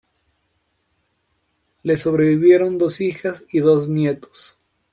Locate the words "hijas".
3.01-3.45